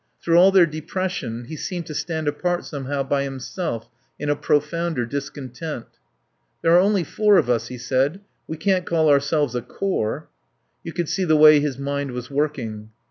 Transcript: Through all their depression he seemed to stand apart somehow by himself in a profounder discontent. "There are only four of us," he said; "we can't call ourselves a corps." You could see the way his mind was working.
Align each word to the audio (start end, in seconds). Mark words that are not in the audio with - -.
Through 0.19 0.37
all 0.39 0.51
their 0.51 0.65
depression 0.65 1.45
he 1.45 1.55
seemed 1.55 1.85
to 1.85 1.93
stand 1.93 2.27
apart 2.27 2.65
somehow 2.65 3.03
by 3.03 3.21
himself 3.21 3.87
in 4.17 4.31
a 4.31 4.35
profounder 4.35 5.05
discontent. 5.05 5.85
"There 6.63 6.71
are 6.71 6.79
only 6.79 7.03
four 7.03 7.37
of 7.37 7.51
us," 7.51 7.67
he 7.67 7.77
said; 7.77 8.19
"we 8.47 8.57
can't 8.57 8.87
call 8.87 9.09
ourselves 9.09 9.53
a 9.53 9.61
corps." 9.61 10.27
You 10.83 10.91
could 10.91 11.07
see 11.07 11.23
the 11.23 11.37
way 11.37 11.59
his 11.59 11.77
mind 11.77 12.13
was 12.13 12.31
working. 12.31 12.89